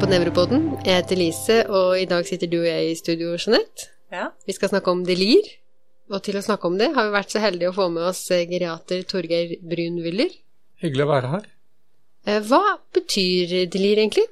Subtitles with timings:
[0.00, 0.62] på Nevropoden.
[0.86, 3.90] Jeg heter Lise, og i dag sitter du og jeg i studio, Jeanette.
[4.12, 4.30] Ja.
[4.48, 5.44] Vi skal snakke om delir.
[6.10, 8.22] Og til å snakke om det har vi vært så heldige å få med oss
[8.32, 10.32] eh, geriater Torgeir Brun-Wyller.
[10.80, 11.44] Hyggelig å være her.
[12.24, 12.62] Eh, Hva
[12.96, 14.24] betyr delir egentlig?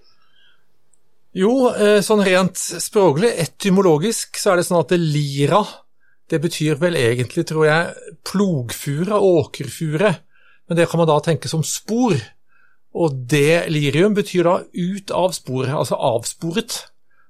[1.36, 5.61] Jo, eh, sånn rent språklig, etymologisk, så er det sånn at det lira,
[6.32, 10.16] det betyr vel egentlig, tror jeg, plogfure, åkerfure.
[10.69, 12.16] Men det kan man da tenke som spor.
[12.97, 16.79] Og delirium betyr da ut av sporet, altså avsporet.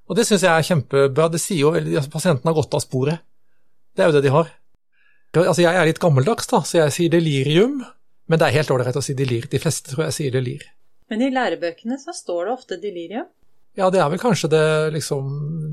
[0.09, 1.29] Og det syns jeg er kjempebra.
[1.33, 3.25] Det sier jo altså Pasienten har gått av sporet.
[3.97, 4.51] Det er jo det de har.
[5.37, 7.83] Altså Jeg er litt gammeldags, da, så jeg sier delirium.
[8.29, 9.49] Men det er helt ålreit å si delir.
[9.51, 10.63] De fleste tror jeg sier delir.
[11.09, 13.29] Men i lærebøkene så står det ofte delirium.
[13.79, 14.65] Ja, det er vel kanskje det
[14.97, 15.29] liksom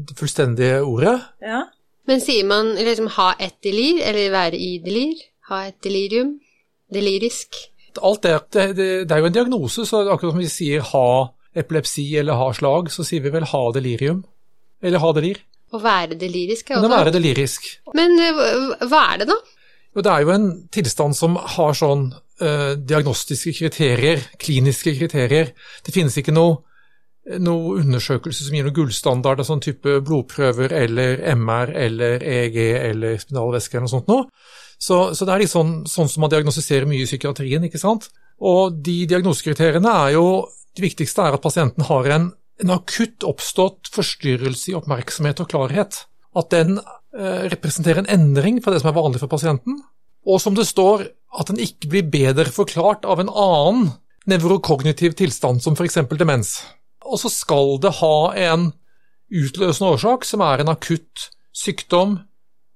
[0.08, 1.16] det fullstendige ordet.
[1.44, 1.66] Ja.
[2.06, 5.24] Men sier man liksom ha et delir, eller være i delir?
[5.50, 6.36] Ha et delirium?
[6.94, 7.58] Delirisk?
[8.04, 11.08] Alt det, det, det, det er jo en diagnose, så akkurat som vi sier ha
[11.56, 14.24] epilepsi eller ha slag, så sier vi vel ha delirium.
[14.84, 15.40] Eller ha delir.
[15.74, 17.66] Å være delirisk er Men å være delirisk.
[17.98, 18.44] Men eh,
[18.86, 19.38] hva- er det, da?
[19.96, 22.10] Jo, det er jo en tilstand som har sånn
[22.44, 25.54] eh, diagnostiske kriterier, kliniske kriterier.
[25.88, 26.58] Det finnes ikke noe,
[27.42, 32.60] noe undersøkelse som gir noen gullstandard av sånn type blodprøver eller MR eller EEG
[32.92, 34.28] eller spinalvæske eller noe sånt noe.
[34.86, 38.10] Så, så det er litt sånn, sånn som man diagnostiserer mye i psykiatrien, ikke sant.
[38.44, 40.28] Og de diagnosekriteriene er jo
[40.76, 42.24] Det viktigste er at pasienten har en,
[42.60, 46.02] en akutt oppstått forstyrrelse i oppmerksomhet og klarhet.
[46.36, 49.78] At den eh, representerer en endring fra det som er vanlig for pasienten,
[50.28, 51.06] og som det står,
[51.40, 53.94] at den ikke blir bedre forklart av en annen
[54.28, 56.02] nevrokognitiv tilstand, som f.eks.
[56.20, 56.58] demens.
[57.08, 58.18] Og så skal det ha
[58.50, 58.72] en
[59.32, 62.18] utløsende årsak, som er en akutt sykdom,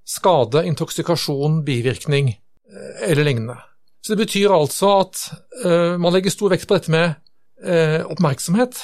[0.09, 3.57] skade, intoksikasjon, bivirkning eh, eller lignende.
[4.01, 5.25] Så det betyr altså at
[5.65, 7.17] uh, man legger stor vekt på dette med
[7.67, 8.79] uh, oppmerksomhet.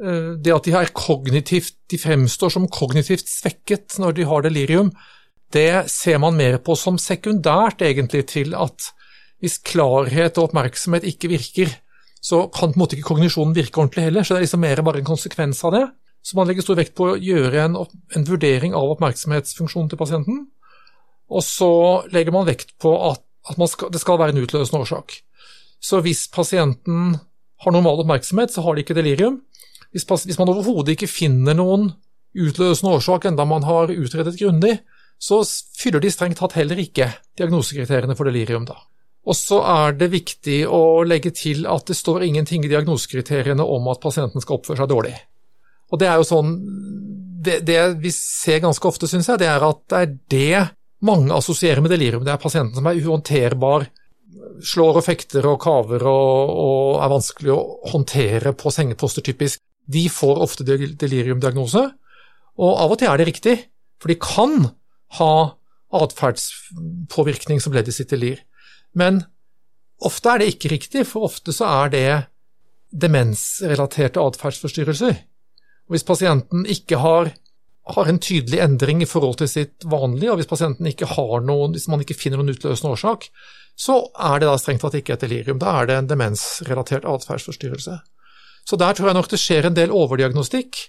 [0.00, 1.60] Uh, det at de
[1.92, 4.90] de fremstår som kognitivt svekket når de har delirium,
[5.52, 8.90] det ser man mer på som sekundært, egentlig, til at
[9.44, 11.70] hvis klarhet og oppmerksomhet ikke virker,
[12.22, 14.24] så kan på en måte ikke kognisjonen virke ordentlig heller.
[14.24, 15.84] Så det er liksom mer bare en konsekvens av det.
[16.26, 17.76] Så man legger stor vekt på å gjøre en,
[18.16, 20.46] en vurdering av oppmerksomhetsfunksjonen til pasienten.
[21.32, 21.70] Og så
[22.14, 25.18] legger man vekt på at, at skal, det skal være en utløsende årsak.
[25.82, 27.16] Så hvis pasienten
[27.62, 29.40] har normal oppmerksomhet, så har de ikke delirium.
[29.94, 31.90] Hvis, hvis man overhodet ikke finner noen
[32.36, 34.78] utløsende årsak, enda man har utredet grundig,
[35.18, 35.40] så
[35.78, 38.76] fyller de strengt tatt heller ikke diagnosekriteriene for delirium, da.
[39.26, 43.88] Og så er det viktig å legge til at det står ingenting i diagnosekriteriene om
[43.90, 45.14] at pasienten skal oppføre seg dårlig.
[45.90, 46.52] Og det er jo sånn
[47.46, 50.62] Det, det vi ser ganske ofte, syns jeg, det er at det er det
[51.04, 52.24] mange assosierer med delirium.
[52.24, 53.86] Det er pasienten som er uhåndterbar,
[54.64, 57.60] slår og fekter og kaver og, og er vanskelig å
[57.92, 59.60] håndtere på sengeposter, typisk.
[59.86, 61.84] De får ofte deliriumdiagnose,
[62.56, 63.56] og av og til er det riktig,
[64.00, 64.70] for de kan
[65.20, 65.32] ha
[65.96, 68.40] atferdspåvirkning som ledd i sitt delir.
[68.96, 69.22] Men
[70.04, 72.08] ofte er det ikke riktig, for ofte så er det
[72.96, 75.18] demensrelaterte atferdsforstyrrelser.
[75.92, 77.30] Hvis pasienten ikke har,
[77.94, 81.76] har en tydelig endring i forhold til sitt vanlige, og hvis pasienten ikke har noen,
[81.76, 83.28] hvis man ikke finner noen utløsende årsak,
[83.78, 85.60] så er det da strengt tatt ikke et delirium.
[85.62, 87.98] Da er det en demensrelatert atferdsforstyrrelse.
[88.66, 90.80] Så der tror jeg nok det skjer en del overdiagnostikk,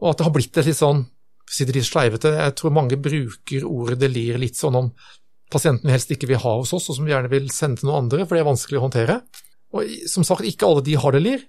[0.00, 1.04] og at det har blitt et litt sånn
[1.50, 4.90] for å si det litt sleivete, jeg tror mange bruker ordet delir litt sånn om
[5.50, 7.88] pasienten vi helst ikke vil ha hos oss, og som vi gjerne vil sende til
[7.88, 9.16] noen andre, for det er vanskelig å håndtere.
[9.74, 11.42] Og som sagt, ikke alle de har delir.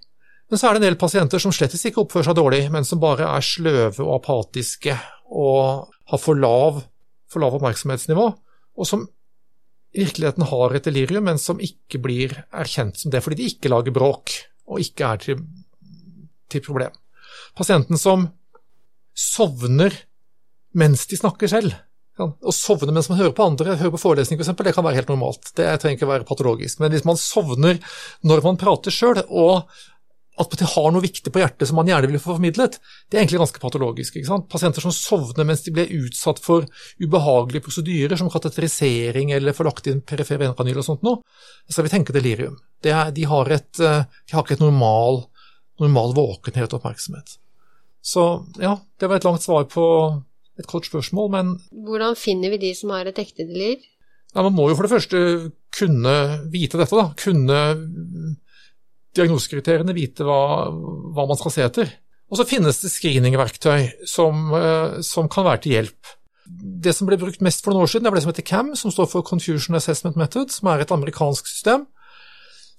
[0.51, 2.99] Men så er det en del pasienter som slett ikke oppfører seg dårlig, men som
[2.99, 4.97] bare er sløve og apatiske
[5.31, 6.81] og har for lav,
[7.31, 8.25] for lav oppmerksomhetsnivå,
[8.75, 9.05] og som
[9.95, 13.71] i virkeligheten har et delirium, men som ikke blir erkjent som det fordi de ikke
[13.71, 14.35] lager bråk
[14.71, 15.41] og ikke er til,
[16.51, 16.95] til problem.
[17.55, 18.27] Pasienten som
[19.15, 19.95] sovner
[20.75, 21.75] mens de snakker selv.
[22.19, 22.33] Sånn.
[22.39, 25.11] Å sovne mens man hører på andre, hører på forelesning f.eks., det kan være helt
[25.11, 25.51] normalt.
[25.55, 26.79] Det trenger ikke være patologisk.
[26.83, 27.79] Men hvis man sovner
[28.27, 29.67] når man prater sjøl, og
[30.39, 32.77] attpåtil har noe viktig på hjertet som man gjerne vil få formidlet,
[33.09, 34.15] det er egentlig ganske patologisk.
[34.15, 34.47] ikke sant?
[34.51, 36.65] Pasienter som sovner mens de blir utsatt for
[37.01, 41.21] ubehagelige prosedyrer som kateterisering eller får lagt inn perifer venekanyl og sånt noe,
[41.67, 42.57] så skal vi tenke delirium.
[42.81, 45.25] Det er, de, har et, eh, de har ikke et normal,
[45.83, 47.37] normal våkenhet og oppmerksomhet.
[48.01, 48.25] Så
[48.61, 49.85] ja, det var et langt svar på
[50.59, 53.81] et kort spørsmål, men Hvordan finner vi de som har et ekte delir?
[54.33, 55.21] ja, man må jo for det første
[55.75, 56.13] kunne
[56.51, 57.11] vite dette, da.
[57.19, 57.59] Kunne
[59.17, 61.93] diagnosekriteriene vite hva, hva man skal se etter.
[62.31, 66.11] Og så finnes det screeningverktøy som, eh, som kan være til hjelp.
[66.83, 68.75] Det som ble brukt mest for noen år siden, det var det som heter CAM,
[68.75, 71.87] som står for Confusion Assessment Method, som er et amerikansk system.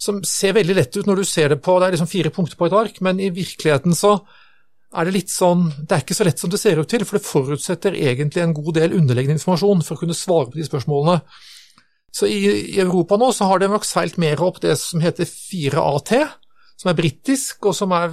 [0.01, 2.57] Som ser veldig lett ut når du ser det på Det er liksom fire punkter
[2.57, 4.25] på et ark, men i virkeligheten så
[4.93, 7.19] er det litt sånn Det er ikke så lett som det ser ut til, for
[7.19, 11.21] det forutsetter egentlig en god del underliggende informasjon for å kunne svare på de spørsmålene.
[12.13, 12.39] Så i,
[12.77, 16.13] i Europa nå så har det nok seilt mer opp det som heter 4AT,
[16.83, 18.13] som er britisk, og som er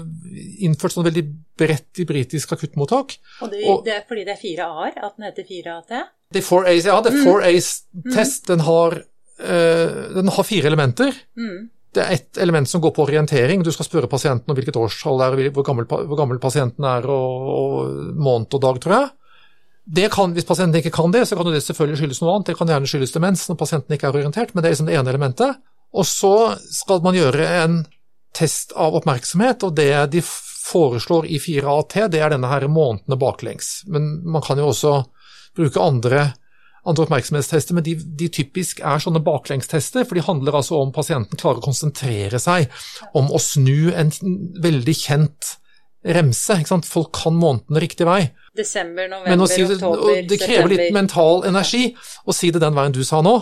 [0.64, 1.24] innført sånn veldig
[1.60, 3.18] bredt i britisk akuttmottak.
[3.44, 6.06] Og det, Og- det er fordi det er fire A-er at den heter 4AT?
[6.32, 8.46] Det er 4A's, ja, det er 4A's-test.
[8.48, 8.94] Den, har,
[9.42, 11.12] eh, den har fire elementer.
[11.38, 11.70] Mm.
[11.92, 13.64] Det er ett element som går på orientering.
[13.66, 17.08] Du skal spørre pasienten om hvilket årstall det er, hvor gammel, hvor gammel pasienten er,
[17.10, 19.10] og, og måned og dag, tror jeg.
[20.14, 22.52] Kan, hvis pasienten ikke kan det, så kan det selvfølgelig skyldes noe annet.
[22.52, 24.98] Det kan gjerne skyldes demens når pasienten ikke er orientert, men det er liksom det
[25.00, 25.64] ene elementet.
[25.98, 26.34] Og så
[26.70, 27.80] skal man gjøre en
[28.38, 30.22] test av oppmerksomhet, og det de
[30.70, 33.80] foreslår i 4AT, det er denne her månedene baklengs.
[33.90, 34.94] Men man kan jo også
[35.58, 36.28] bruke andre,
[36.86, 41.40] andre oppmerksomhetstester, men de, de typisk er sånne baklengstester, for de handler altså om pasienten
[41.40, 42.70] klarer å konsentrere seg
[43.18, 44.14] om å snu en
[44.62, 45.56] veldig kjent
[46.06, 46.56] remse.
[46.60, 46.86] Ikke sant?
[46.88, 48.32] Folk kan månedene riktig vei.
[48.56, 51.96] Desember, november, si, det- oktober, det krever litt mental energi
[52.28, 53.36] å si det den veien du sa nå.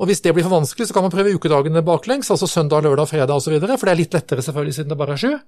[0.00, 3.06] Og hvis det blir for vanskelig, så kan man prøve ukedagene baklengs, altså søndag, lørdag,
[3.08, 5.38] fredag osv., for det er litt lettere selvfølgelig siden det bare er sju.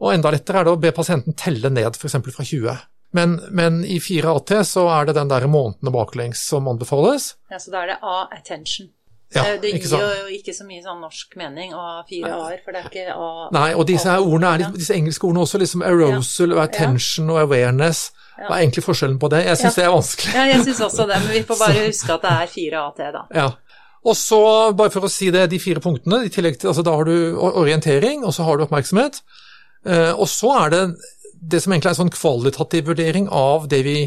[0.00, 2.12] Og enda lettere er det å be pasienten telle ned, f.eks.
[2.34, 2.76] fra 20.
[3.16, 7.34] Men, men i 4AT så er det den der månedene baklengs som anbefales.
[7.50, 8.90] Ja, så da er det A-attention.
[9.34, 10.02] Ja, Eh, det gir sant?
[10.02, 13.14] jo ikke så mye sånn norsk mening å ha fire A-er, for det er ikke
[13.14, 13.48] A...
[13.54, 17.38] Nei, og disse her ordene er disse engelske ordene også, liksom arousal og attention og
[17.44, 18.08] awareness.
[18.40, 19.44] Hva er egentlig forskjellen på det?
[19.46, 19.82] Jeg syns Ja.
[19.82, 20.34] det er vanskelig.
[20.34, 23.10] Ja, jeg syns også det, men vi får bare huske at det er fire A-t
[23.18, 23.22] da.
[23.36, 23.48] Ja.
[24.10, 24.40] Og så,
[24.72, 27.36] bare for å si det, de fire punktene, i tillegg til, altså da har du
[27.38, 29.20] orientering, og så har du oppmerksomhet.
[29.86, 30.82] Eh, og så er det
[31.52, 33.98] det som egentlig er en sånn kvalitativ vurdering av det vi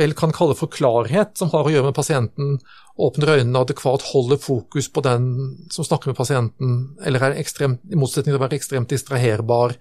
[0.00, 2.56] vel kan kalle for klarhet, som har å gjøre med pasienten
[3.00, 5.26] åpner øynene adekvat holder fokus på den
[5.72, 9.76] som snakker med pasienten, eller er ekstremt, i motsetning til å være ekstremt distraherbar.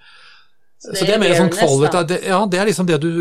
[0.79, 3.11] Så det, er mer sånn kvalitet det, ja, det er liksom det du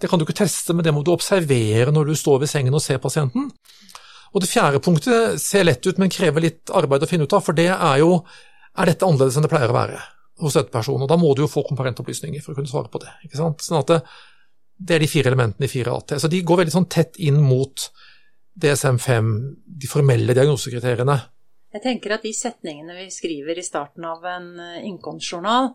[0.00, 2.72] Det kan du ikke teste, men det må du observere når du står ved sengen
[2.72, 3.50] og ser pasienten.
[4.32, 7.44] Og det fjerde punktet ser lett ut, men krever litt arbeid å finne ut av,
[7.44, 8.24] for det er jo
[8.78, 9.98] Er dette annerledes enn det pleier å være
[10.40, 11.02] hos støttepersonen?
[11.04, 13.10] Og da må du jo få komparentopplysninger for å kunne svare på det.
[13.26, 13.64] ikke sant?
[13.66, 13.96] Sånn at det,
[14.80, 16.16] det er de fire elementene i 4AT.
[16.22, 17.90] Så de går veldig sånn tett inn mot
[18.60, 19.28] DSM-5,
[19.80, 21.16] de formelle diagnosekriteriene.
[21.70, 25.70] Jeg tenker at de setningene vi skriver i starten av en eh, innkomstjournal,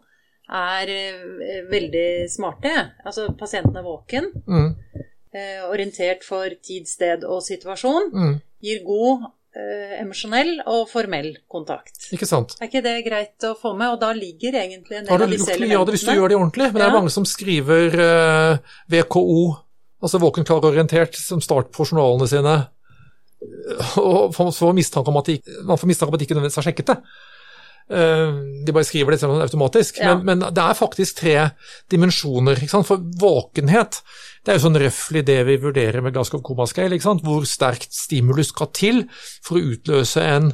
[0.56, 2.74] er eh, veldig smarte.
[3.06, 4.76] Altså, pasienten er våken, Mm,
[5.34, 12.10] eh, orientert for tid, sted og situasjon, mm, gir god eh, emosjonell og formell kontakt.
[12.16, 12.56] ikke sant?
[12.60, 13.96] Er ikke det greit å få med?
[13.96, 16.40] Og da ligger egentlig en del av disse mye av det hvis du gjør det
[16.40, 16.72] ordentlig?
[16.74, 19.44] Men det er mange som skriver eh, VKO,
[20.06, 22.58] altså våken, klar orientert, som start på journalene sine.
[24.02, 26.68] Og får mistanke om at de, man får mistanke om at de ikke nødvendigvis har
[26.70, 27.00] sjekket det.
[27.96, 28.32] Eh,
[28.66, 30.00] De bare skriver det automatisk.
[30.02, 30.16] Ja.
[30.16, 31.36] Men, men det er faktisk tre
[31.92, 32.62] dimensjoner.
[32.72, 34.02] For våkenhet
[34.46, 37.00] det er jo sånn røftlig det vi vurderer med Glasgow Coma Scale.
[37.02, 39.02] Hvor sterkt stimulus skal til
[39.42, 40.52] for å utløse en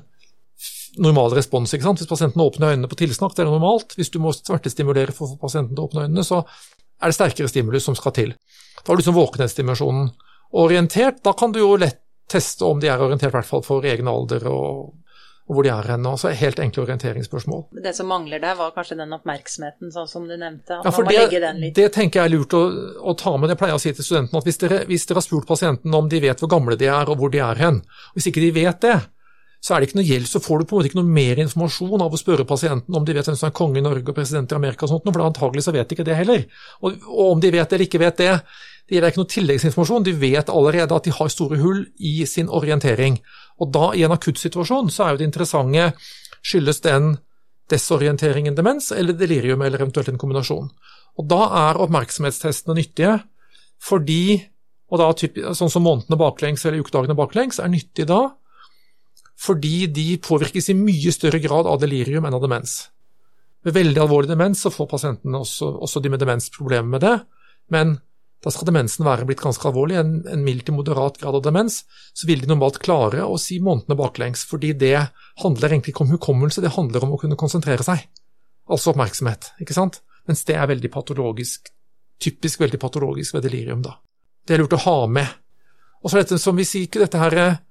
[1.02, 1.74] normal respons.
[1.74, 2.00] ikke sant?
[2.00, 3.96] Hvis pasienten åpner øynene på tilsnakk, det er normalt.
[4.00, 6.42] Hvis du må smertestimulere for å få pasienten til å åpne øynene, så
[7.02, 8.34] er det sterkere stimulus som skal til.
[8.80, 10.10] Da har du liksom våkenhetsdimensjonen.
[10.62, 12.00] Orientert, da kan du jo lett
[12.32, 14.96] teste om de er orientert, i hvert fall for egen alder og,
[15.52, 16.06] og hvor de er hen.
[16.08, 17.66] Altså helt enkle orienteringsspørsmål.
[17.84, 20.80] Det som mangler der, var kanskje den oppmerksomheten, sånn som du nevnte.
[20.80, 22.62] At Ja, det, det tenker jeg er lurt å,
[23.04, 23.52] å ta med.
[23.52, 26.08] Jeg pleier å si til studentene at hvis dere, hvis dere har spurt pasienten om
[26.08, 27.82] de vet hvor gamle de er og hvor de er hen,
[28.16, 28.96] hvis ikke de vet det,
[29.62, 31.40] så er det ikke noe gjeld, så får du på en måte ikke noe mer
[31.44, 34.18] informasjon av å spørre pasienten om de vet hvem som er konge i Norge og
[34.18, 36.48] president i Amerika og sånt, for antagelig så vet de ikke det heller.
[36.82, 38.32] Og, og om de vet det eller ikke vet det,
[38.90, 42.26] det gir deg ikke noe tilleggsinformasjon, de vet allerede at de har store hull i
[42.28, 43.22] sin orientering.
[43.62, 45.92] Og da, i en akuttsituasjon, så er jo det interessante
[46.42, 47.14] skyldes den
[47.72, 50.72] desorienteringen demens, eller delirium, eller eventuelt en kombinasjon.
[51.20, 53.20] Og da er oppmerksomhetstestene nyttige,
[53.82, 54.42] fordi,
[54.92, 58.24] og da sånn som månedene baklengs eller ukedagene baklengs, er nyttig da,
[59.42, 62.76] fordi de påvirkes i mye større grad av delirium enn av demens.
[63.66, 67.18] Ved veldig alvorlig demens så får pasientene også, også de med demens problemer med det,
[67.74, 67.96] men
[68.42, 71.84] da skal demensen være blitt ganske alvorlig, en, en mild til moderat grad av demens,
[72.18, 74.96] så vil de normalt klare å si månedene baklengs, fordi det
[75.44, 78.08] handler egentlig ikke om hukommelse, det handler om å kunne konsentrere seg.
[78.72, 80.02] Altså oppmerksomhet, ikke sant?
[80.30, 81.70] Mens det er veldig patologisk,
[82.22, 84.00] typisk veldig patologisk ved delirium, da.
[84.42, 85.38] Det er lurt å ha med.
[86.02, 87.62] Og så dette som vi sier, ikke dette her eh,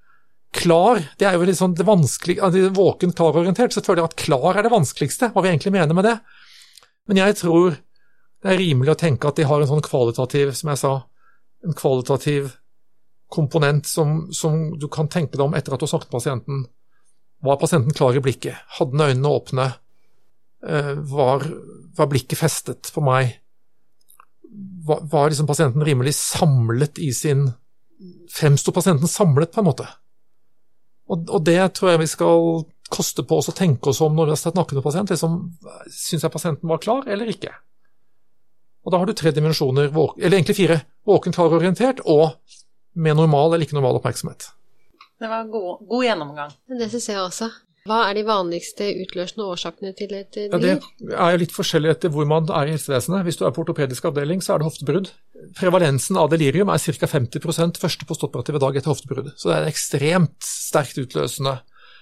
[0.54, 4.12] klar, det er jo litt sånn det vanskelige, altså, våken, klar orientert, så føler jeg
[4.12, 6.18] at klar er det vanskeligste, hva vi egentlig mener med det.
[7.10, 7.74] Men jeg tror
[8.40, 10.92] det er rimelig å tenke at de har en sånn kvalitativ, som jeg sa,
[11.66, 12.54] en kvalitativ
[13.30, 16.62] komponent som, som du kan tenke deg om etter at du har snakket med pasienten.
[17.44, 18.64] Var pasienten klar i blikket?
[18.78, 19.68] Hadde den øynene åpne?
[20.66, 21.46] Eh, Var,
[21.96, 23.36] var blikket festet på meg?
[24.86, 27.50] var, var liksom pasienten rimelig samlet i sin
[28.32, 29.84] Fremsto pasienten samlet, på en måte?
[31.10, 32.44] Og, og, det tror jeg vi skal
[32.88, 35.12] koste på oss å tenke oss om når vi har snakket med pasient.
[35.12, 35.34] Liksom,
[35.92, 37.52] Syns jeg pasienten var klar, eller ikke?
[38.84, 40.80] Og da har du tre dimensjoner, eller egentlig fire.
[41.08, 42.38] Våken, klar, orientert, og
[42.94, 44.50] med normal eller ikke normal oppmerksomhet.
[45.20, 46.54] Det var god, god gjennomgang.
[46.80, 47.50] Det syns jeg også.
[47.88, 50.52] Hva er de vanligste utløsende årsakene til et liv?
[50.52, 50.72] Ja, det
[51.16, 53.24] er jo litt forskjellig etter hvor man er i helsevesenet.
[53.24, 55.12] Hvis du er på ortopedisk avdeling, så er det hoftebrudd.
[55.56, 57.08] Prevalensen av delirium er ca.
[57.08, 59.32] 50% første postoperative dag etter hoftebrudd.
[59.40, 61.56] Så det er ekstremt sterkt utløsende.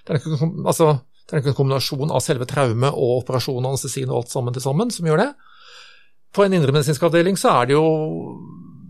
[0.07, 0.97] Det er, en, altså,
[1.29, 4.67] det er en kombinasjon av selve traume og operasjon og anestesin og alt sammen til
[4.67, 5.29] sammen som gjør det.
[6.35, 7.85] På en indremedisinsk avdeling så er det jo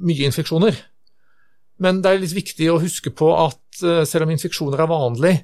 [0.06, 0.76] mye infeksjoner.
[1.84, 5.36] Men det er litt viktig å huske på at eh, selv om infeksjoner er vanlig,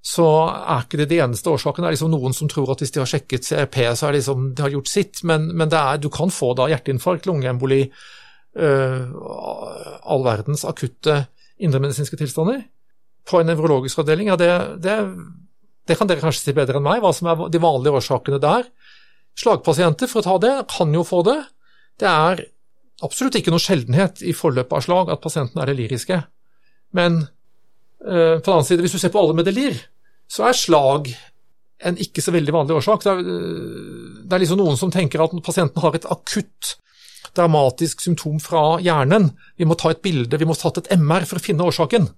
[0.00, 1.84] så er ikke det de eneste årsakene.
[1.84, 4.46] Det er liksom noen som tror at hvis de har sjekket CRP, så det liksom,
[4.56, 7.82] de har gjort sitt, men, men er, du kan få da hjerteinfarkt, lungeemboli,
[8.56, 9.10] øh,
[10.00, 11.24] all verdens akutte
[11.60, 12.62] indremedisinske tilstander.
[13.28, 14.96] På en nevrologisk avdeling, ja, det, det,
[15.90, 18.70] det, kan dere kanskje si bedre enn meg, hva som er de vanlige årsakene der.
[19.38, 21.38] Slagpasienter, for å ta det, kan jo få det.
[22.00, 22.44] Det er
[23.04, 26.18] absolutt ikke noe sjeldenhet i forløpet av slag at pasientene er deliriske.
[26.96, 27.22] Men
[28.00, 29.76] Eh, på den annen side, hvis du ser på alle med delir,
[30.30, 31.10] så er slag
[31.84, 33.04] en ikke så veldig vanlig årsak.
[33.04, 36.76] Det er, eh, det er liksom noen som tenker at pasienten har et akutt
[37.36, 39.36] dramatisk symptom fra hjernen.
[39.58, 42.08] Vi må ta et bilde, vi må ta et MR for å finne årsaken.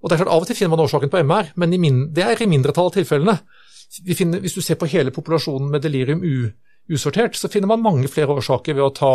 [0.00, 2.22] Og det er klart, Av og til finner man årsaken på MR, men min, det
[2.22, 3.40] er i mindretallet av tilfellene.
[3.88, 6.50] Finner, hvis du ser på hele populasjonen med delirium U,
[6.92, 9.12] usortert, så finner man mange flere årsaker ved å ta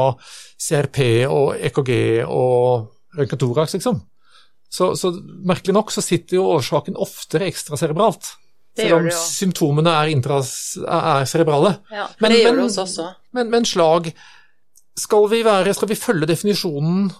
[0.61, 0.99] CRP
[1.29, 1.93] og EKG
[2.25, 4.01] og røntgentorax, liksom.
[4.73, 5.11] Så, så,
[5.45, 8.31] merkelig nok så sitter jo årsaken oftere ekstracerebralt.
[8.73, 11.75] Selv om symptomene er, intras, er cerebrale.
[11.93, 13.11] Ja, men, det gjør det hos oss også.
[13.37, 14.09] Men, men, slag
[14.97, 17.11] skal vi, være, skal vi følge definisjonen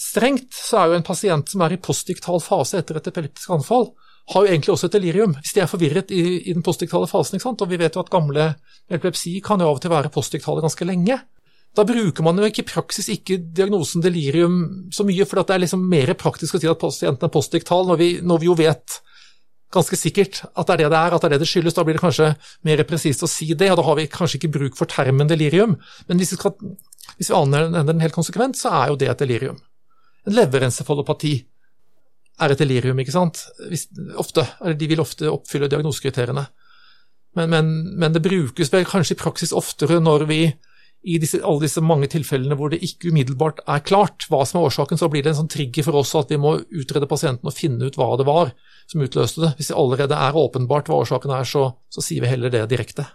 [0.00, 3.90] strengt, så er jo en pasient som er i postdiktal fase etter et epileptisk anfall,
[4.30, 7.42] har jo egentlig også et delirium, hvis de er forvirret i, i den postdiktale fasen.
[7.42, 8.52] Og vi vet jo at gamle
[8.92, 11.18] epilepsi kan jo av og til være postdiktale ganske lenge.
[11.72, 15.64] Da bruker man jo ikke i praksis ikke diagnosen delirium så mye, for det er
[15.64, 19.00] liksom mer praktisk å si at pasienten er postdiktal, når vi, når vi jo vet
[19.72, 21.76] ganske sikkert at det er det det er, at det er det det skyldes.
[21.76, 22.34] Da blir det kanskje
[22.68, 25.78] mer presist å si det, og da har vi kanskje ikke bruk for termen delirium.
[26.08, 26.54] Men hvis vi, skal,
[27.16, 29.56] hvis vi anvender den helt konsekvent, så er jo det et delirium.
[30.28, 31.34] En leverencefalopati
[32.40, 33.44] er et delirium, ikke sant.
[33.68, 34.46] Hvis, ofte,
[34.78, 36.46] de vil ofte oppfylle diagnosekriteriene.
[37.36, 40.42] Men, men, men, det brukes vel kanskje i praksis oftere når vi
[41.02, 44.68] i disse, alle disse mange tilfellene hvor det ikke umiddelbart er klart hva som er
[44.68, 47.56] årsaken, så blir det en sånn trigger for oss at vi må utrede pasienten og
[47.56, 48.52] finne ut hva det var
[48.90, 49.50] som utløste det.
[49.58, 53.08] Hvis det allerede er åpenbart hva årsaken er, så, så sier vi heller det direkte.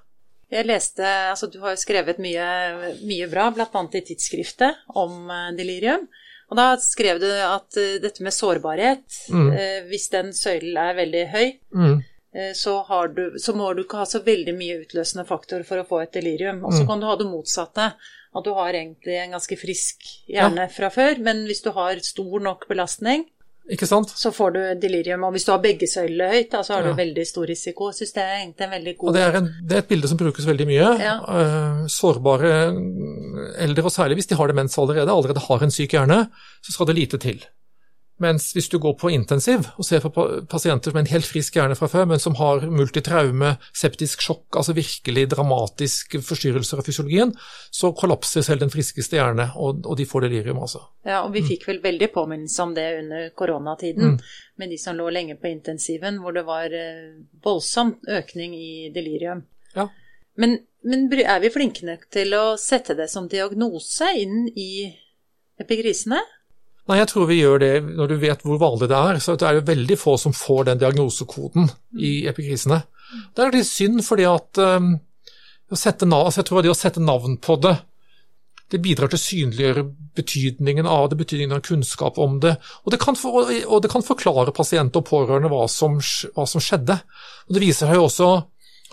[0.52, 2.48] Jeg leste, altså Du har jo skrevet mye,
[3.08, 3.68] mye bra, bl.a.
[3.68, 6.08] i tidsskriftet, om eh, delirium.
[6.48, 9.50] Og Da skrev du at eh, dette med sårbarhet, mm.
[9.52, 11.98] eh, hvis den søylen er veldig høy, mm
[12.38, 15.88] Eh, så, du, så, må du ikke ha så veldig mye utløsende faktor for å
[15.88, 16.62] få et delirium.
[16.66, 16.90] Og så mm.
[16.90, 17.90] kan du ha det motsatte.
[18.38, 20.74] At du har egentlig en ganske frisk hjerne ja.
[20.74, 23.26] fra før, men hvis du har stor nok belastning,
[24.16, 25.26] så får du delirium.
[25.28, 26.94] Og hvis du har begge søyler høyt, da, så har ja.
[26.94, 27.90] du veldig stor risiko.
[27.92, 29.92] Jeg syns det er egentlig en veldig god Og det er, en, det er, et
[29.92, 30.94] bilde som brukes veldig mye.
[31.04, 31.16] Ja.
[31.28, 32.54] Uh, sårbare
[33.66, 36.24] eldre, og særlig hvis de har demens allerede, allerede har en syk hjerne,
[36.64, 37.44] så skal det lite til.
[38.24, 41.76] Mens hvis du går på intensiv og ser på pasienter med en helt frisk hjerne
[41.78, 47.36] fra før, men som har multitraume, septisk sjokk, altså virkelig dramatiske forstyrrelser av fysiologien,
[47.70, 50.82] så kollapser selv den friskeste hjerne, og, og de får delirium, altså.
[51.06, 51.50] Ja, og vi mm.
[51.52, 54.40] fikk vel veldig påminnelse om det under koronatiden, mm.
[54.64, 59.46] med de som lå lenge på intensiven, hvor det var eh, voldsom økning i delirium.
[59.78, 59.86] Ja.
[60.42, 64.88] Men, men er vi flinke nok til å sette det som diagnose inn i
[65.62, 66.24] epigrisene?
[66.88, 69.20] Nei, jeg tror vi gjør det når du vet hvor vanlig det er.
[69.24, 71.68] Så det er jo veldig få som får den diagnosekoden
[72.00, 72.80] i epikrisene.
[73.36, 74.96] Det er litt synd, fordi at um,
[75.68, 77.76] navn, altså jeg tror det å sette navn på det,
[78.72, 79.84] det bidrar til å synliggjøre
[80.18, 82.58] betydningen av det, betydningen av kunnskap om det.
[82.84, 85.96] Og det kan, for, og det kan forklare pasienter og pårørende hva som,
[86.36, 86.98] hva som skjedde.
[87.48, 88.30] Og Det viser seg jo også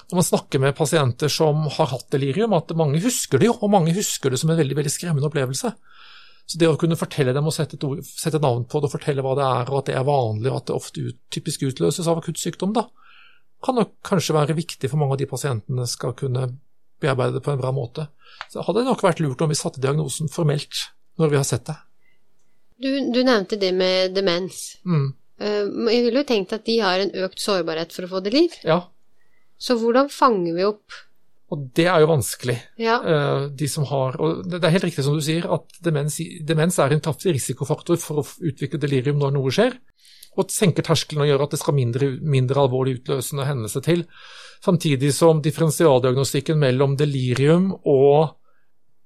[0.04, 3.72] når man snakker med pasienter som har hatt delirium, at mange husker det jo, og
[3.72, 5.72] mange husker det som en veldig, veldig skremmende opplevelse.
[6.44, 8.92] Så det å kunne fortelle dem og sette et, ord, sette navn på det og
[8.92, 11.64] fortelle hva det er, og at det er vanlig, og at det ofte ut, typisk
[11.70, 12.84] utløses av akutt sykdom, da,
[13.64, 16.50] kan nok kanskje være viktig for mange av de pasientene skal kunne
[17.00, 18.06] bearbeide det på en bra måte.
[18.52, 20.86] Så hadde det nok vært lurt om vi satte diagnosen formelt
[21.20, 21.78] når vi har sett det.
[22.84, 24.74] Du, du nevnte det med demens.
[24.84, 25.14] Mm.
[25.40, 25.62] Eh,
[25.94, 28.56] jeg ville jo tenkt at de har en økt sårbarhet for å få det liv.
[28.66, 28.82] Ja.
[29.56, 31.00] Så hvordan fanger vi opp
[31.54, 32.56] Og det er jo vanskelig.
[32.82, 32.98] Ja.
[32.98, 36.78] Eh, de som har, og Det er helt riktig som du sier, at demens, demens
[36.82, 39.76] er en kraftig risikofaktor for å utvikle delirium når noe skjer.
[40.34, 44.02] Og senker terskelen og gjør at det skal mindre, mindre alvorlig utløsende hendelse til.
[44.64, 48.34] Samtidig som differensialdiagnostikken mellom delirium og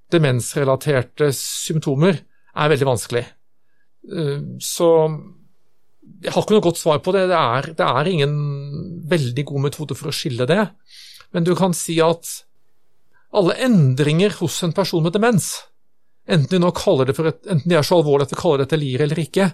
[0.09, 2.17] demensrelaterte symptomer
[2.57, 3.27] er veldig vanskelig.
[4.09, 4.89] Eh, så
[6.23, 7.27] jeg har ikke noe godt svar på det.
[7.29, 8.33] Det er, det er ingen
[9.11, 10.63] veldig god metode for å skille det.
[11.35, 12.29] Men du kan si at
[13.35, 15.51] alle endringer hos en person med demens,
[16.29, 19.21] enten de, et, enten de er så alvorlige at vi kaller det et delir eller
[19.21, 19.51] ikke,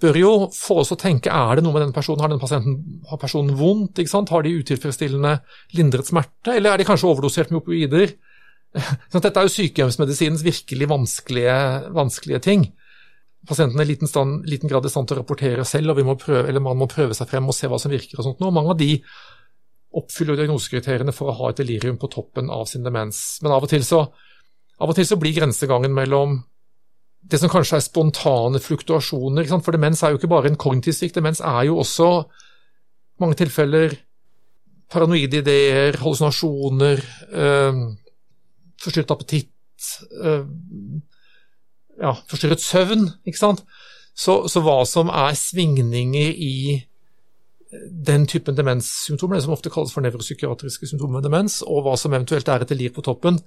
[0.00, 2.78] bør jo få oss å tenke er det noe med den personen, har den pasienten,
[3.10, 5.34] har personen vondt, har de utilfredsstillende
[5.76, 8.14] lindret smerte, eller er de kanskje overdosert med opioider?
[9.10, 11.56] Så dette er jo sykehjemsmedisinens virkelig vanskelige,
[11.96, 12.64] vanskelige ting.
[13.48, 16.80] Pasienten er i liten, liten, grad i stand til å rapportere selv, og prøve, man
[16.80, 18.20] må prøve seg frem og se hva som virker.
[18.20, 18.40] og sånt.
[18.46, 18.92] Og mange av de
[19.96, 23.40] oppfyller diagnosekriteriene for å ha et delirium på toppen av sin demens.
[23.42, 24.04] Men av og til så,
[24.80, 26.38] og til så blir grensegangen mellom
[27.20, 31.18] det som kanskje er spontane fluktuasjoner For demens er jo ikke bare en kognitiv svikt,
[31.18, 33.92] demens er jo også i mange tilfeller
[34.90, 37.80] paranoide ideer, hallusinasjoner, øh,
[38.82, 39.52] forstyrret appetitt,
[40.24, 40.46] øh,
[42.00, 43.62] ja, forstyrret søvn, ikke sant.
[44.16, 46.54] Så, så, hva som er svingninger i
[47.90, 52.14] den typen demenssymptomer, det som ofte kalles for nevropsykiatriske symptomer med demens, og hva som
[52.14, 53.38] eventuelt er et delir på toppen,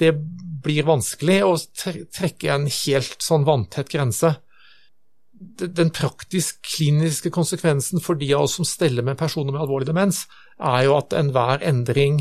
[0.00, 0.10] det
[0.64, 4.34] blir vanskelig å trekke en helt sånn vanntett grense.
[5.34, 10.24] Den praktisk kliniske konsekvensen for de av oss som steller med personer med alvorlig demens,
[10.58, 12.20] er jo at enhver endring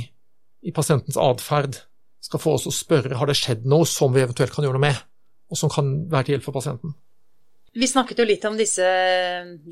[0.63, 1.81] i pasientens atferd
[2.23, 4.87] skal få oss å spørre har det skjedd noe som vi eventuelt kan gjøre noe
[4.87, 5.01] med,
[5.51, 6.95] og som kan være til hjelp for pasienten.
[7.73, 8.85] Vi snakket jo litt om disse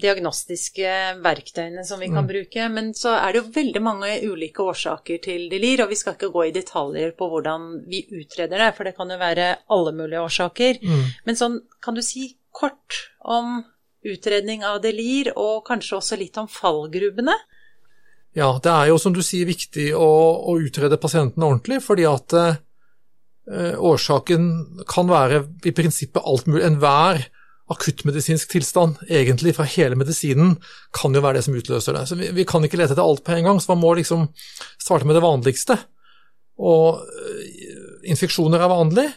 [0.02, 2.30] diagnostiske verktøyene som vi kan mm.
[2.32, 6.16] bruke, men så er det jo veldig mange ulike årsaker til delir, og vi skal
[6.16, 9.94] ikke gå i detaljer på hvordan vi utreder det, for det kan jo være alle
[9.94, 10.80] mulige årsaker.
[10.82, 11.04] Mm.
[11.30, 13.60] Men sånn, kan du si kort om
[14.02, 17.36] utredning av delir, og kanskje også litt om fallgrubene?
[18.34, 20.10] Ja, det er jo som du sier viktig å,
[20.50, 24.50] å utrede pasienten ordentlig, fordi at eh, årsaken
[24.90, 26.64] kan være i prinsippet alt mulig.
[26.66, 27.22] Enhver
[27.72, 30.58] akuttmedisinsk tilstand, egentlig fra hele medisinen,
[30.96, 32.04] kan jo være det som utløser det.
[32.10, 34.28] Så vi, vi, kan ikke lete etter alt på en gang, så man må liksom
[34.82, 35.78] starte med det vanligste.
[36.62, 37.42] Og øh,
[38.12, 39.08] infeksjoner er vanlig,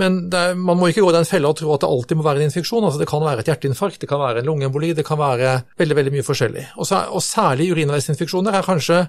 [0.00, 2.26] men er, man må ikke gå i den fella og tro at det alltid må
[2.26, 2.82] være en infeksjon.
[2.86, 6.00] Altså, det kan være et hjerteinfarkt, det kan være en lungeemboli, det kan være veldig
[6.00, 6.66] veldig mye forskjellig.
[6.78, 9.04] Og, så, og særlig urinveisinfeksjoner er kanskje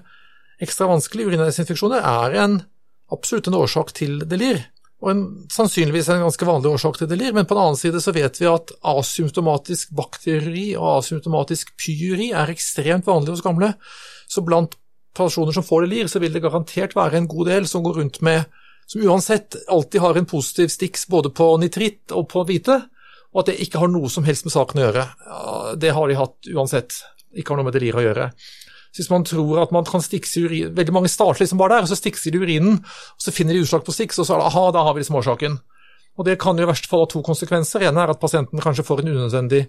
[0.62, 1.26] ekstra vanskelig.
[1.32, 2.60] Urinveisinfeksjoner er en,
[3.12, 4.62] absolutt en årsak til delir
[5.06, 5.22] og en,
[5.54, 8.48] sannsynligvis en ganske vanlig årsak til delir, men på den annen side så vet vi
[8.50, 13.70] at asymptomatisk bakteri og asymptomatisk pyuri er ekstremt vanlig hos gamle.
[14.26, 14.74] Så blant
[15.14, 18.18] personer som får delir, så vil det garantert være en god del som går rundt
[18.26, 18.50] med
[18.86, 22.80] som uansett alltid har en positiv stiks både på nitritt og på hvite,
[23.34, 25.06] og at det ikke har noe som helst med saken å gjøre.
[25.82, 26.98] Det har de hatt uansett,
[27.34, 28.30] ikke har noe med delir å gjøre.
[28.96, 31.92] Hvis man tror at man kan stikse urin Veldig mange starter liksom bare der, og
[31.92, 34.50] så stikser de urinen, og så finner de utslag på stikk, og så er det
[34.50, 35.58] aha, da har vi liksom årsaken.
[36.16, 37.84] Og Det kan jo i verste fall ha to konsekvenser.
[37.84, 39.66] En er at pasienten kanskje får en unødvendig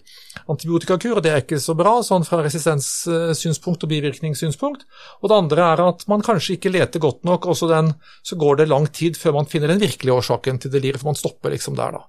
[0.48, 4.86] antibiotikakur, og det er ikke så bra sånn fra resistenssynspunkt og bivirkningssynspunkt.
[5.20, 7.68] Og det andre er at man kanskje ikke leter godt nok, og så,
[8.40, 11.52] går det lang tid før man finner den virkelige årsaken til deliret, for man stopper
[11.52, 12.06] liksom der, da.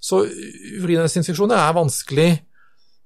[0.00, 2.30] Så urinveisinfeksjoner er vanskelig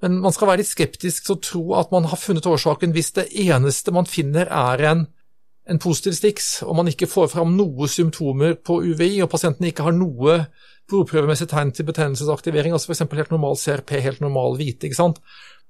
[0.04, 3.14] men man skal være litt skeptisk til å tro at man har funnet årsaken hvis
[3.16, 5.04] det eneste man finner er en,
[5.66, 9.86] en positiv stiks, og man ikke får fram noen symptomer på UVI, og pasienten ikke
[9.86, 10.42] har noe
[10.90, 13.06] blodprøvemessig tegn til betennelsesaktivering, altså f.eks.
[13.18, 15.22] helt normal CRP, helt normal hvite, ikke sant?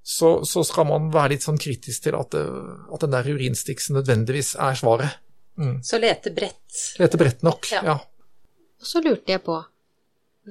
[0.06, 4.52] Så, så, skal man være litt sånn kritisk til at, at den der urinstiksen nødvendigvis
[4.62, 5.16] er svaret.
[5.58, 5.80] Mm.
[5.82, 6.82] Så lete bredt.
[7.00, 7.80] Lete bredt nok, ja.
[7.88, 7.96] ja.
[8.76, 9.56] Og så lurte jeg på,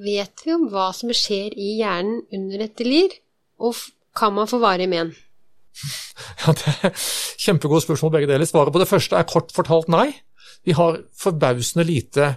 [0.04, 3.14] vet vi om hva som skjer i hjernen under et delir?
[3.62, 3.78] Og
[4.16, 5.14] kan man få varig men?
[6.46, 6.92] Ja, det er
[7.42, 8.48] Kjempegode spørsmål begge deler.
[8.48, 10.08] Svaret på det første er kort fortalt nei.
[10.64, 12.30] Vi har forbausende lite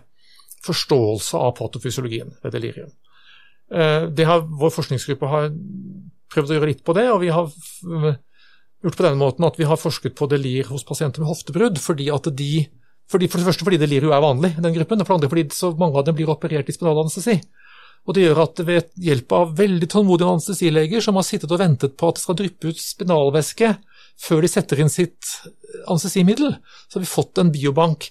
[0.65, 2.89] forståelse av patofysiologien ved delirium.
[3.71, 5.47] Eh, har, vår forskningsgruppe har
[6.34, 7.47] prøvd å gjøre litt på det, og vi har
[8.84, 12.10] gjort på den måten at vi har forsket på delir hos pasienter med hoftebrudd, fordi
[12.13, 12.67] at de
[13.10, 15.29] fordi, For det første fordi delirium er vanlig i den gruppen, og for det andre
[15.32, 17.39] fordi så mange av dem blir operert i spinalanestesi.
[18.10, 21.93] Og det gjør at ved hjelp av veldig tålmodige anestesileger som har sittet og ventet
[21.93, 23.69] på at det skal dryppe ut spinalvæske
[24.19, 25.24] før de setter inn sitt
[25.86, 26.58] anestesimiddel,
[26.89, 28.10] så har vi fått en biobank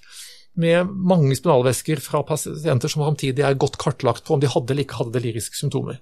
[0.59, 4.85] med mange spinalvæsker fra pasienter som samtidig er godt kartlagt på om de hadde eller
[4.87, 5.97] ikke hadde deliriske symptomer.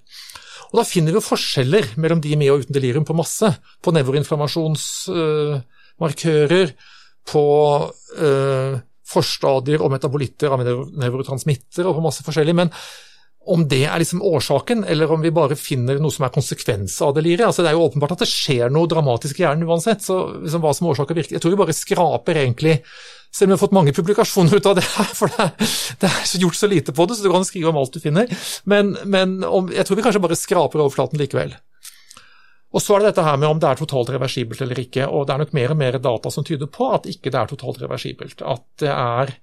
[0.71, 3.47] Og Da finner vi forskjeller mellom de med og uten delirium på masse.
[3.81, 6.67] På nevroinflammasjonsmarkører,
[7.27, 7.45] på
[8.17, 8.73] øh,
[9.07, 12.55] forstadier og metabolitter av nevrotransmitter og på masse forskjellig.
[12.55, 12.69] men
[13.47, 17.13] om det er liksom årsaken, eller om vi bare finner noe som er konsekvens av
[17.17, 17.47] deliriet.
[17.47, 20.63] Altså, det er jo åpenbart at det skjer noe dramatisk i hjernen uansett, så liksom,
[20.63, 22.81] hva som årsaker virker Jeg tror vi bare skraper egentlig
[23.33, 26.09] selv om vi har fått mange publikasjoner ut av det her, for det er, det
[26.09, 28.31] er gjort så lite på det, så du kan skrive om alt du finner.
[28.65, 31.53] Men, men om, jeg tror vi kanskje bare skraper overflaten likevel.
[32.75, 35.27] Og så er det dette her med om det er totalt reversibelt eller ikke, og
[35.27, 37.79] det er nok mer og mer data som tyder på at ikke det er totalt
[37.83, 38.43] reversibelt.
[38.43, 39.35] At det er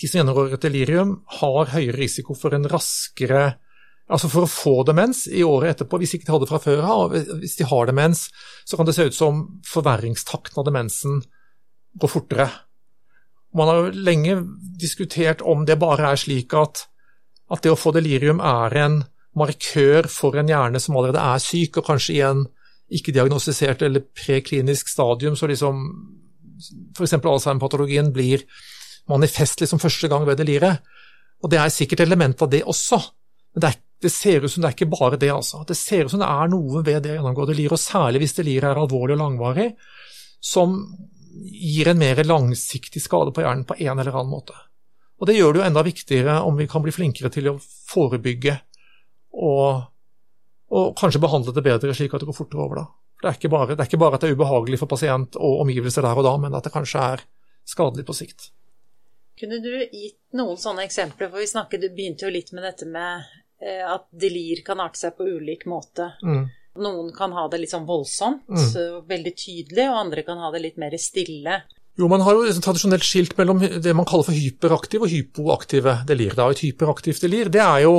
[0.00, 3.54] de som gjennomgår et delirium, har høyere risiko for en raskere
[4.04, 7.14] Altså for å få demens i året etterpå, hvis ikke de hadde fra før av.
[7.40, 8.26] Hvis de har demens,
[8.68, 11.22] så kan det se ut som forverringstakten av demensen
[12.00, 12.50] går fortere.
[13.56, 14.36] Man har jo lenge
[14.80, 16.84] diskutert om det bare er slik at,
[17.48, 19.00] at det å få delirium er en
[19.38, 22.44] markør for en hjerne som allerede er syk, og kanskje i en
[22.94, 25.80] ikke-diagnostisert eller preklinisk stadium, så liksom
[26.92, 27.16] f.eks.
[27.16, 28.44] Alzheimer-patologien blir
[29.10, 30.84] manifest liksom første gang ved det liret.
[31.44, 33.00] Og det er sikkert element av det også,
[33.54, 35.30] men det, er, det, ser ut som det er ikke bare det.
[35.30, 35.62] altså.
[35.68, 38.70] Det ser ut som det er noe ved det gjennomgående liret, og særlig hvis deliret
[38.70, 39.68] er alvorlig og langvarig,
[40.44, 40.78] som
[41.34, 44.56] gir en mer langsiktig skade på hjernen på en eller annen måte.
[45.20, 48.56] Og Det gjør det jo enda viktigere om vi kan bli flinkere til å forebygge
[49.34, 49.84] og,
[50.74, 52.82] og kanskje behandle det bedre, slik at det går fortere over.
[52.82, 52.86] da.
[53.24, 56.04] Det er, bare, det er ikke bare at det er ubehagelig for pasient og omgivelser
[56.04, 57.24] der og da, men at det kanskje er
[57.64, 58.50] skadelig på sikt.
[59.40, 61.30] Kunne du gitt noen sånne eksempler?
[61.30, 63.24] For vi snakket, du begynte jo litt med dette med
[63.62, 66.12] eh, at delir kan arte seg på ulik måte.
[66.22, 66.44] Mm.
[66.84, 69.06] Noen kan ha det litt sånn voldsomt, mm.
[69.06, 71.60] veldig tydelig, og andre kan ha det litt mer stille.
[71.94, 76.00] Jo, Man har jo liksom tradisjonelt skilt mellom det man kaller for hyperaktive og hypoaktive
[76.08, 76.34] delir.
[76.34, 76.48] Da.
[76.50, 77.94] Et hyperaktivt delir det er jo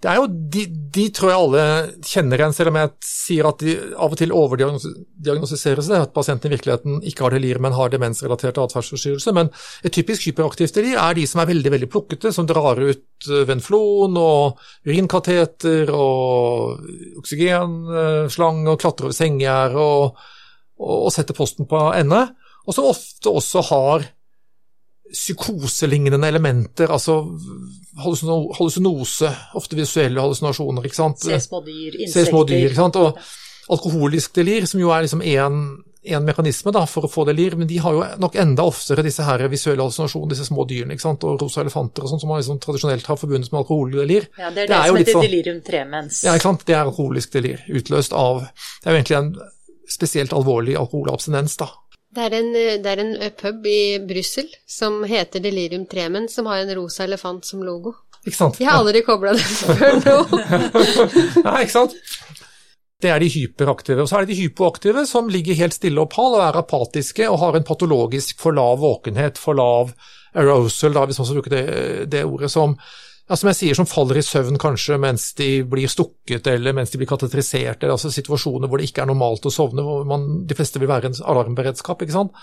[0.00, 0.62] det er jo de,
[0.96, 1.62] de, tror jeg alle
[2.08, 6.48] kjenner igjen, selv om jeg sier at de av og til overdiagnostiseres det, at pasienten
[6.48, 9.34] i virkeligheten ikke har delir, men har demensrelatert atferdsforstyrrelse.
[9.36, 9.50] Men
[9.84, 13.44] et typisk hyperaktivt delir er de som er veldig veldig plukkete, som drar ut eh,
[13.50, 16.80] venflon og urinkateter og
[17.20, 20.24] oksygenslang og klatrer over sengegjerde og,
[20.80, 22.24] og, og setter posten på ende,
[22.64, 24.08] og som ofte også har
[25.12, 27.20] psykoselignende elementer, altså
[28.00, 30.86] hallusinose, ofte visuelle hallusinasjoner.
[30.86, 31.22] ikke sant?
[31.24, 32.14] Se små dyr, insekter.
[32.14, 32.98] Se små dyr, ikke sant?
[33.00, 33.18] Og
[33.70, 37.76] alkoholisk delir, som jo er liksom én mekanisme da, for å få delir, men de
[37.82, 41.26] har jo nok enda oftere disse her visuelle hallusinasjonene, disse små dyrene, ikke sant?
[41.28, 44.30] og rosa elefanter og sånn, som man liksom tradisjonelt har forbundet med alkoholdelir.
[44.38, 45.24] Ja, det er det, det er som heter så...
[45.26, 46.24] delirium tremens.
[46.24, 46.66] Ja, ikke sant.
[46.66, 49.32] Det er alkoholisk delir, utløst av Det er jo egentlig en
[49.90, 51.68] spesielt alvorlig alkoholabstinens, da.
[52.10, 56.64] Det er, en, det er en pub i Brussel som heter Delirium Tremen, som har
[56.64, 57.94] en rosa elefant som logo.
[58.26, 58.58] Ikke sant?
[58.60, 60.16] Jeg har aldri kobla det før nå.
[61.46, 61.94] Nei, ikke sant.
[63.00, 64.02] Det er de hyperaktive.
[64.02, 67.28] Og så er det de hypoaktive som ligger helt stille og pal og er apatiske
[67.30, 69.94] og har en patologisk for lav våkenhet, for lav
[70.36, 72.76] arousal, da, hvis man skal bruke det, det ordet, som
[73.30, 76.90] ja, som jeg sier, som faller i søvn kanskje mens de blir stukket eller mens
[76.90, 80.24] de blir katetrisert, eller altså situasjoner hvor det ikke er normalt å sovne, hvor man,
[80.50, 82.02] de fleste vil være en alarmberedskap.
[82.02, 82.34] ikke sant?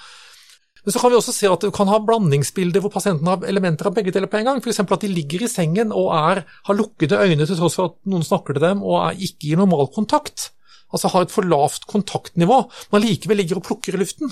[0.85, 3.89] Men så kan vi også se at du kan ha blandingsbilder hvor pasienten har elementer
[3.89, 4.61] av begge deler på en gang.
[4.63, 4.79] F.eks.
[4.85, 8.23] at de ligger i sengen og er, har lukkede øyne til tross for at noen
[8.23, 10.53] snakker til dem, og er ikke i normal kontakt.
[10.95, 12.61] Altså har et for lavt kontaktnivå,
[12.93, 14.31] men likevel ligger og plukker i luften.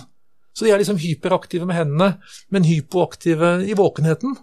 [0.55, 2.13] Så de er liksom hyperaktive med hendene,
[2.47, 4.37] men hypoaktive i våkenheten.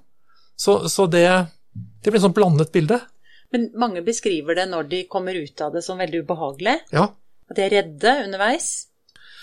[0.61, 1.25] Så, så det
[1.73, 3.01] det blir et sånn blandet bilde.
[3.53, 6.79] Men mange beskriver det når de kommer ut av det som veldig ubehagelig?
[6.93, 7.11] Ja.
[7.51, 8.71] At de er redde underveis?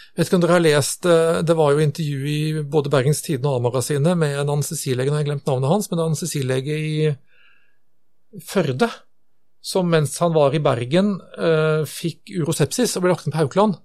[0.10, 3.22] Jeg vet ikke om dere har lest, eh, Det var jo intervju i både Bergens
[3.22, 6.76] Tidende og A-magasinet med en anestesilege, nå har jeg glemt navnet hans, men en anestesilege
[6.76, 7.16] i
[8.46, 8.90] Førde,
[9.62, 13.80] som mens han var i Bergen eh, fikk urosepsis og ble lagt inn på Haukeland.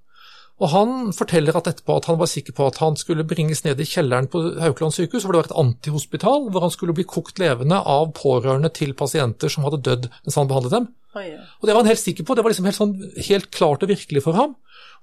[0.62, 3.80] Og Han forteller at etterpå at han var sikker på at han skulle bringes ned
[3.82, 7.40] i kjelleren på Haukeland sykehus, hvor det var et antihospital, hvor han skulle bli kokt
[7.42, 10.86] levende av pårørende til pasienter som hadde dødd mens han behandlet dem.
[11.14, 11.26] Oh.
[11.60, 12.94] Og Det var han helt sikker på, det var liksom helt, sånn,
[13.28, 14.54] helt klart og virkelig for ham.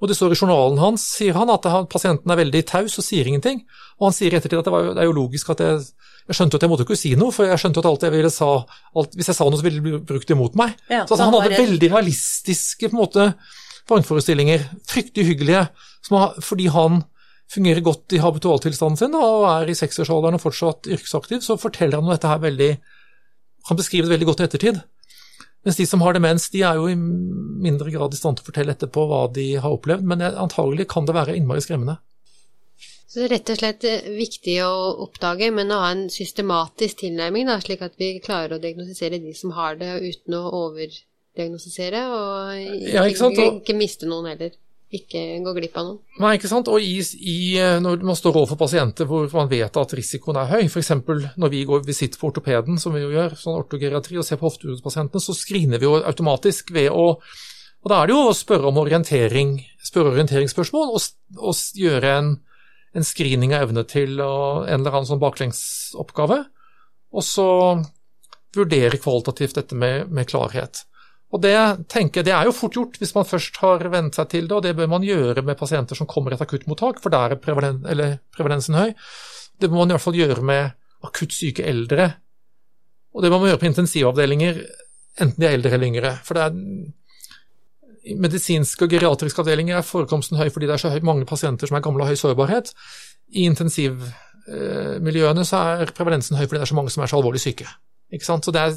[0.02, 3.28] Og Det står i journalen hans, sier han, at pasienten er veldig taus og sier
[3.28, 3.62] ingenting.
[4.00, 5.84] Og han sier i ettertid at det, var, det er jo logisk at jeg,
[6.32, 8.32] jeg skjønte at jeg måtte ikke si noe, for jeg skjønte at alt jeg ville
[8.34, 8.50] sa,
[8.98, 10.74] alt, hvis jeg sa noe, så ville det bli brukt imot meg.
[10.88, 13.28] Ja, så altså, han hadde veldig realistiske på en måte,
[13.90, 15.66] vrangforestillinger, fryktelig hyggelige,
[16.44, 17.04] fordi han
[17.52, 22.08] fungerer godt i habitualtilstanden sin og er i seksårsalderen og fortsatt yrkesaktiv, så forteller han
[22.08, 22.74] om dette her veldig
[23.70, 24.78] Han beskriver det veldig godt i ettertid.
[25.62, 28.48] Mens de som har demens, de er jo i mindre grad i stand til å
[28.48, 32.00] fortelle etterpå hva de har opplevd, men antagelig kan det være innmari skremmende.
[33.06, 34.74] Så det er rett og slett eh, viktig å
[35.06, 39.36] oppdage, men å ha en systematisk tilnærming, da, slik at vi klarer å diagnostisere de
[39.38, 40.96] som har det, uten å over
[41.38, 43.62] diagnostisere, og ikke, ja, ikke, og...
[43.62, 44.56] ikke, miste noen heller.
[44.92, 46.00] ikke gå glipp av noen.
[46.20, 46.68] Nei, ikke sant.
[46.68, 47.38] Og i, i,
[47.84, 50.92] når man står overfor pasienter hvor man vet at risikoen er høy, f.eks.
[51.40, 54.50] når vi går visitt på ortopeden, som vi jo gjør, sånn ortogeriatri, og ser på
[54.50, 57.16] hofteurspasientene, så screener vi jo automatisk ved å
[57.82, 61.06] Og da er det jo å spørre om orientering, spørre orienteringsspørsmål og,
[61.40, 62.28] og gjøre en,
[62.94, 66.44] en, screening av evne til og, en eller annen sånn baklengsoppgave.
[67.10, 67.48] Og så
[68.54, 70.84] vurdere kvalitativt dette med, med klarhet.
[71.32, 71.56] Og det
[71.92, 74.56] tenker jeg, det er jo fort gjort hvis man først har vent seg til det,
[74.58, 77.40] og det bør man gjøre med pasienter som kommer i et akuttmottak, for der er
[77.40, 77.80] prevalen,
[78.36, 78.92] prevalensen høy.
[79.62, 80.74] Det må man i hvert fall gjøre med
[81.08, 82.10] akutt syke eldre.
[83.16, 84.60] Og det må man gjøre på intensivavdelinger,
[85.24, 86.12] enten de er eldre eller yngre.
[86.26, 86.52] For det er
[88.12, 91.70] i medisinske og geriatriske avdelinger er forekomsten høy fordi det er så høy, mange pasienter
[91.70, 92.68] som er gamle og høy sårbarhet.
[93.38, 97.44] I intensivmiljøene så er prevalensen høy fordi det er så mange som er så alvorlig
[97.44, 97.68] syke.
[98.20, 98.76] Så er,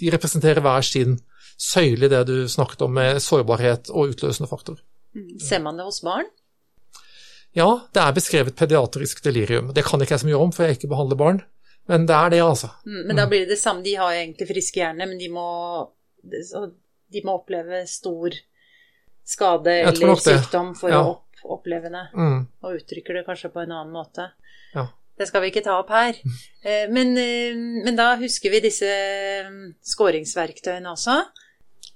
[0.00, 1.20] de representerer hver sin
[1.60, 4.80] søyle i det du snakket om med sårbarhet og utløsende faktor.
[5.16, 5.38] Mm.
[5.40, 6.28] Ser man det hos barn?
[7.52, 9.72] Ja, det er beskrevet pediatrisk delirium.
[9.76, 11.42] Det kan ikke jeg så mye om, for jeg ikke behandler barn.
[11.90, 12.70] Men det er det, altså.
[12.86, 13.84] Mm, men da blir det det samme.
[13.84, 15.48] De har egentlig friske hjerner, men de må,
[16.22, 18.38] de må oppleve stor
[19.28, 21.02] skade eller sykdom for ja.
[21.02, 22.06] å oppleve det.
[22.16, 22.40] Mm.
[22.62, 24.30] Og uttrykker det kanskje på en annen måte.
[24.72, 24.88] Ja.
[25.18, 26.16] Det skal vi ikke ta opp her.
[26.62, 27.52] Eh, men, eh,
[27.84, 28.88] men da husker vi disse
[29.48, 31.18] mm, skåringsverktøyene også.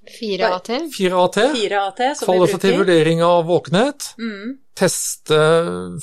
[0.07, 0.71] 4AT.
[0.95, 1.39] 4AT.
[1.57, 4.11] 4AT Kvalitativ vurdering av våkenhet.
[4.19, 4.57] Mm.
[4.77, 5.41] Teste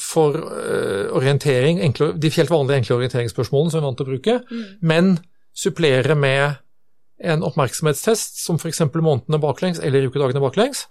[0.01, 4.11] for uh, orientering, enkle, de helt vanlige enkle orienteringsspørsmålene som vi er vant til å
[4.11, 4.65] bruke, mm.
[4.81, 5.13] men
[5.53, 6.59] supplere med
[7.23, 8.81] en oppmerksomhetstest, som f.eks.
[8.95, 10.87] månedene baklengs eller ukedagene baklengs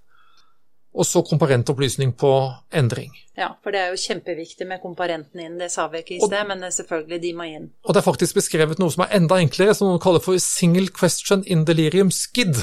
[0.92, 2.30] og så komparentopplysning på
[2.76, 3.12] endring.
[3.36, 6.44] Ja, for det er jo kjempeviktig med komparentene inn, det sa vi ikke i sted,
[6.48, 7.70] men selvfølgelig de må inn.
[7.86, 10.92] Og det er faktisk beskrevet noe som er enda enklere, som noen kaller for single
[10.92, 12.60] question in delirium skid.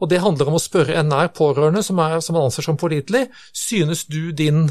[0.00, 2.78] Og det handler om å spørre en nær pårørende som, er, som man anser som
[2.80, 4.70] pålitelig, synes du din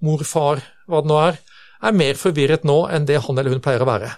[0.00, 1.40] mor, far, hva det nå er,
[1.84, 4.10] er mer forvirret nå enn det han eller hun pleier å være.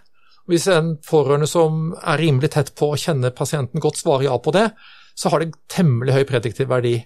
[0.50, 4.54] Hvis en pårørende som er rimelig tett på å kjenne pasienten godt, svarer ja på
[4.54, 4.68] det,
[5.14, 6.96] så har det temmelig høy prediktiv verdi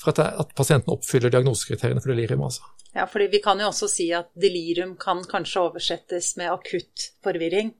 [0.00, 2.46] for at, at pasienten oppfyller diagnosekriteriene for delirium.
[2.46, 2.64] Altså.
[2.96, 7.74] Ja, fordi vi kan jo også si at delirium kan kanskje oversettes med akutt forvirring.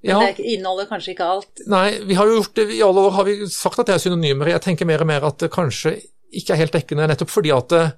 [0.00, 1.64] Men det inneholder kanskje ikke alt?
[1.68, 4.04] Nei, vi har jo gjort det, i alle år har vi sagt at det er
[4.04, 4.48] synonymer.
[4.54, 5.98] Jeg tenker mer og mer at det kanskje
[6.40, 7.92] ikke er helt dekkende, nettopp fordi at eh,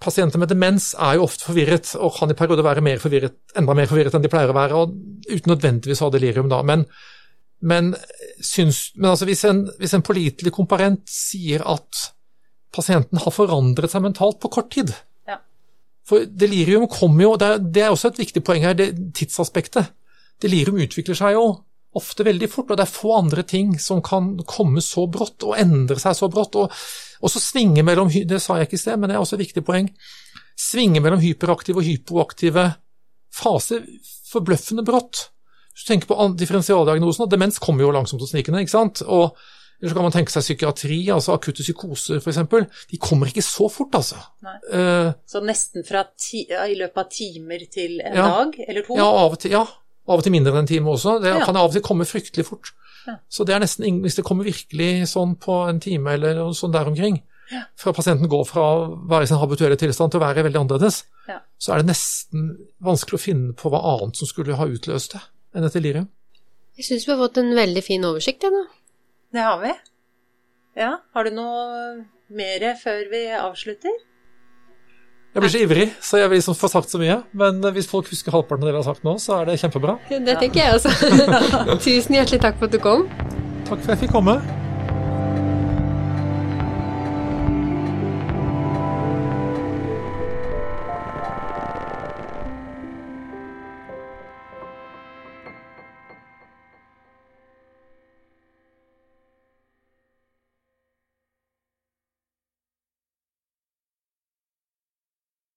[0.00, 3.74] pasienter med demens er jo ofte forvirret, og kan i perioder være mer forvirret, enda
[3.76, 4.94] mer forvirret enn de pleier å være, og
[5.28, 6.62] uten nødvendigvis å ha delirium da.
[6.66, 6.86] Men,
[7.60, 7.90] men,
[8.38, 12.06] syns, men altså hvis, en, hvis en pålitelig komparent sier at
[12.74, 14.92] pasienten har forandret seg mentalt på kort tid.
[15.28, 15.40] Ja.
[16.06, 19.90] For delirium kommer jo, det er, det er, også et viktig poeng her, det tidsaspektet.
[20.42, 21.46] Delirium utvikler seg jo
[21.98, 25.56] ofte veldig fort, og det er få andre ting som kan komme så brått og
[25.58, 26.58] endre seg så brått.
[26.58, 29.46] Og så svinge mellom, det sa jeg ikke i sted, men det er også et
[29.46, 29.88] viktig poeng,
[30.58, 32.68] svinge mellom hyperaktive og hypoaktive
[33.34, 33.84] faser
[34.28, 35.28] forbløffende brått.
[35.72, 39.02] Hvis du tenker på differensialdiagnosen, og demens kommer jo langsomt og snikende, ikke sant.
[39.06, 39.38] Og
[39.78, 42.40] eller så kan man tenke seg psykiatri, altså akutte psykoser f.eks.
[42.90, 44.18] De kommer ikke så fort, altså.
[44.42, 48.96] Uh, så nesten fra ti, i løpet av timer til en ja, dag eller to?
[48.98, 49.62] Ja, av og til, ja.
[50.08, 51.18] Av og til mindre enn en time også.
[51.22, 51.40] Det ja.
[51.44, 52.72] kan av og til komme fryktelig fort.
[53.06, 53.18] Ja.
[53.28, 56.88] Så det er nesten, Hvis det kommer virkelig sånn på en time eller sånn der
[56.88, 57.20] omkring,
[57.80, 61.00] fra pasienten går fra å være i sin habituelle tilstand til å være veldig annerledes,
[61.58, 62.50] så er det nesten
[62.84, 65.22] vanskelig å finne på hva annet som skulle ha utløst det,
[65.56, 66.08] enn et delirium.
[66.78, 68.66] Jeg syns vi har fått en veldig fin oversikt, jeg nå.
[69.34, 69.72] Det har vi.
[70.78, 71.64] Ja, har du noe
[72.28, 73.96] mer før vi avslutter?
[75.34, 77.18] Jeg blir så ivrig, så jeg vil liksom få sagt så mye.
[77.36, 79.98] Men hvis folk husker halvparten av det vi har sagt nå, så er det kjempebra.
[80.08, 80.94] Det tenker jeg også.
[81.84, 83.04] Tusen hjertelig takk for at du kom.
[83.68, 84.38] Takk for at jeg fikk komme.